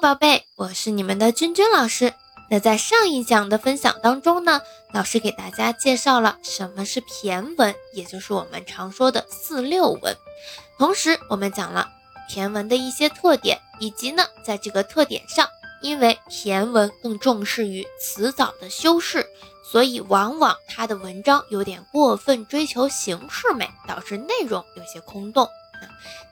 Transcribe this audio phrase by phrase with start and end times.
[0.00, 2.14] 宝贝，我是你们的君君老师。
[2.48, 4.62] 那在上一讲的分享当中呢，
[4.94, 10.16] 老师给大家介绍了什么是骈文，也就是我们常说的四六文。
[10.78, 11.86] 同时，我们讲了
[12.30, 15.46] 骈文的一些特点，以及呢，在这个特点上，
[15.82, 19.26] 因为骈文更重视于词藻的修饰，
[19.70, 25.46] 所以往往它的文章有点过分追求形式美，导致内容有些空洞。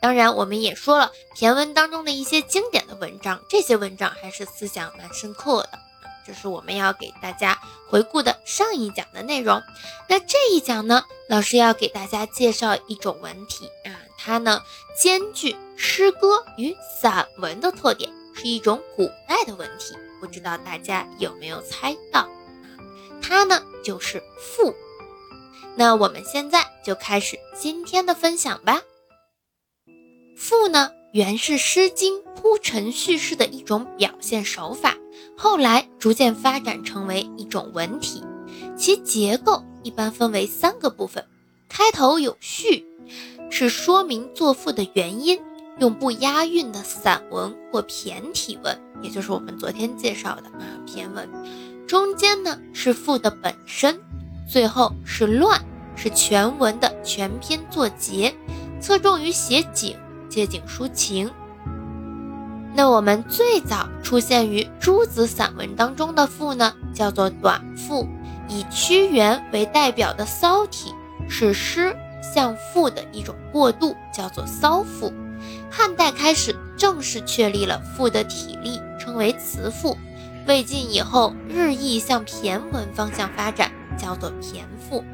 [0.00, 5.78] 当然，我们也说了骈文当中的一些经典的文章，这些文章还是思想蛮深刻的。
[6.26, 7.58] 这是我们要给大家
[7.88, 9.62] 回顾的上一讲的内容。
[10.08, 14.62] 那这一讲呢，老师要给大家介绍一种文体啊，它呢
[14.94, 19.94] 兼具诗歌与散文的特点，是一种古代的文体。
[20.20, 22.28] 不知道大家有没有猜到？
[23.22, 24.74] 它呢就是赋。
[25.76, 28.82] 那我们现在就开始今天的分享吧。
[30.38, 34.94] 赋呢，原是《诗经》铺陈叙事的一种表现手法，
[35.36, 38.22] 后来逐渐发展成为一种文体。
[38.76, 41.26] 其结构一般分为三个部分：
[41.68, 42.86] 开头有序，
[43.50, 45.40] 是说明作赋的原因，
[45.80, 51.26] 用不押韵的散文或骈体文，也就是我们昨天介绍的啊骈文；
[51.88, 54.00] 中间呢是赋的本身，
[54.48, 55.60] 最后是乱，
[55.96, 58.32] 是全文的全篇作结，
[58.80, 59.96] 侧重于写景。
[60.28, 61.30] 借景抒情。
[62.74, 68.06] 那我们最早出现于诸子散文当中的赋呢，叫做短赋，
[68.48, 70.94] 以屈原为代表的骚体，
[71.28, 75.12] 是诗向赋的一种过渡，叫做骚赋。
[75.70, 79.96] 汉代开始正式确立了赋的体例，称为辞赋。
[80.46, 85.04] 魏晋以后，日益向骈文方向发展，叫做骈赋。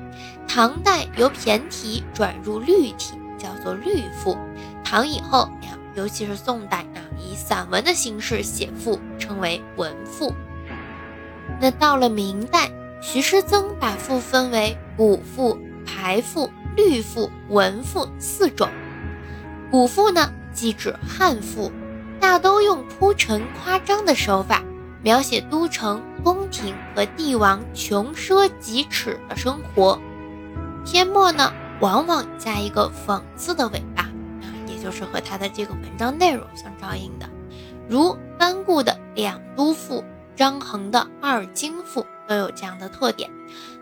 [0.46, 4.36] 唐代由骈体转入律体，叫做律赋。
[4.94, 5.48] 唐以后，
[5.96, 10.32] 尤其是宋代啊，以散文的形式写赋，称为文赋。
[11.60, 12.70] 那到了明代，
[13.02, 18.68] 徐师曾把赋分为古赋、排赋、律赋、文赋四种。
[19.68, 21.72] 古赋呢，即指汉赋，
[22.20, 24.62] 大都用铺陈夸张的手法，
[25.02, 30.00] 描写都城、宫廷和帝王穷奢极侈的生活。
[30.86, 33.82] 篇末呢，往往加一个讽刺的尾。
[34.84, 37.26] 就是和他的这个文章内容相照应的，
[37.88, 40.02] 如班固的《两都赋》，
[40.36, 43.30] 张衡的《二京赋》都有这样的特点。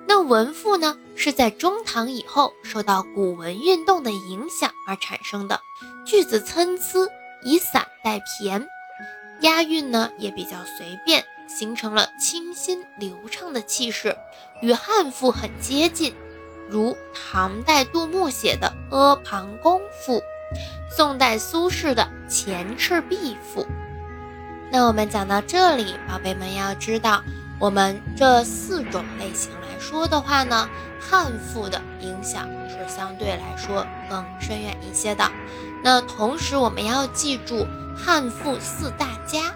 [0.07, 5.61] 那文赋呢，是在中唐以后受到古文运动的影响而产生的，
[6.07, 7.09] 句子参差，
[7.43, 8.65] 以散代骈，
[9.41, 14.17] 押韵呢也比较随便，形成了清新流畅的气势，
[14.61, 16.15] 与汉赋很接近。
[16.69, 20.19] 如唐代杜牧写的《阿房宫赋》。
[20.91, 23.63] 宋代苏轼的《前赤壁赋》，
[24.71, 27.23] 那我们讲到这里，宝贝们要知道，
[27.59, 30.69] 我们这四种类型来说的话呢，
[31.01, 35.31] 汉赋的影响是相对来说更深远一些的。
[35.83, 39.55] 那同时我们要记住汉赋四大家：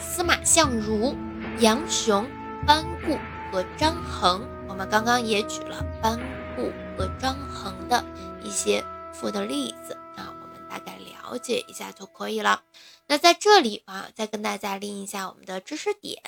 [0.00, 1.16] 司马相如、
[1.58, 2.26] 杨雄、
[2.66, 3.18] 班固
[3.50, 4.42] 和张衡。
[4.68, 6.18] 我们刚刚也举了班
[6.54, 8.04] 固和张衡的
[8.42, 9.96] 一些赋的例子。
[11.28, 12.62] 了解一下就可以了。
[13.06, 16.22] 那在这里啊，再跟大家拎一下我们的知识点。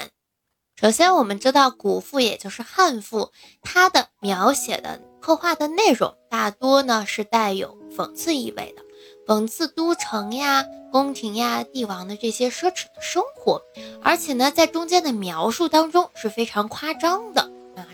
[0.76, 8.82] 首先，我们知道古赋也就是汉赋，它的描写的刻画的内容大多呢是带有讽刺意味的，
[9.26, 13.62] 讽刺都城呀、宫廷呀、帝王的这些奢侈的生活，
[14.02, 17.42] 而且呢，在中间的描述当中是非常夸张的
[17.76, 17.86] 啊。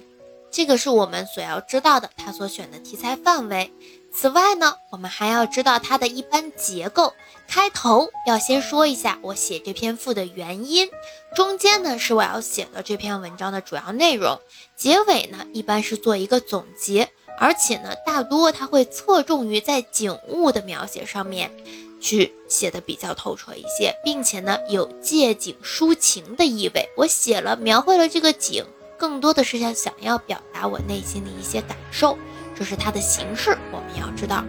[0.52, 3.72] 这个是我们所要知道的，它所选的题材范围。
[4.18, 7.12] 此外呢，我们还要知道它的一般结构。
[7.46, 10.88] 开头要先说一下我写这篇赋的原因，
[11.34, 14.40] 中间呢是我要写的这篇文章的主要内容，
[14.74, 21.52] 结尾呢一般是做一个总结，而且呢大多它会侧重于在景物的描写上面
[22.00, 26.88] 去写的比较透彻一些，并且呢有借景抒情的意味。
[26.96, 28.64] 我写了描绘了这个景，
[28.96, 32.18] 更多的是想想要表达我内心的一些感受。
[32.58, 34.42] 这是它的形式，我们要知道。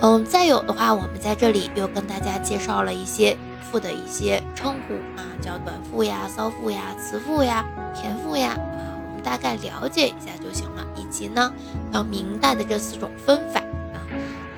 [0.00, 3.36] 嗯，再有的话，我们在这里又跟大家介绍了一些
[3.70, 7.64] 赋的一些称呼啊，叫短赋呀、骚赋呀、辞赋呀、
[7.94, 10.84] 骈赋呀啊，我们大概了解一下就行了。
[10.96, 11.52] 以及呢，
[11.92, 13.60] 到明代的这四种分法
[13.94, 14.00] 啊，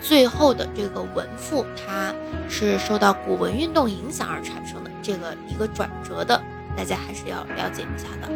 [0.00, 2.14] 最后的这个文赋，它
[2.48, 6.40] 是受到古文运动影响而产生的这个一个转折的，
[6.76, 8.32] 大家还是要了解一下的。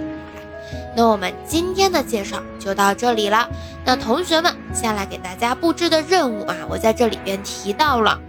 [0.96, 3.48] 那我们今天的介绍就到这里了。
[3.84, 8.20] 那同学们，下来给大家布置的任务啊，我在这里边提到了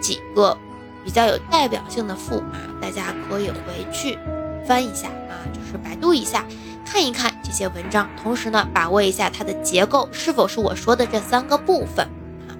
[0.00, 0.56] 几个
[1.04, 4.18] 比较有代表性的赋啊，大家可以回去
[4.66, 6.44] 翻一下啊，就是百度一下，
[6.84, 12.06] 看一看这些文章，同时呢，把握一下它的结构是否是我说的这三个部分
[12.48, 12.54] 啊。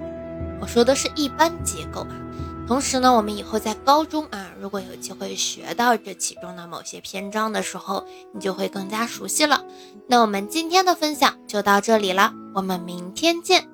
[0.60, 2.06] 我说的是一般结构。
[2.70, 9.64] 同时呢，我们以后在高中啊，如果有机会学到这其中的某些篇章的时候，你就会更加熟悉了。
[10.06, 13.69] 那我们今天的分享就到这里了，我们明天见。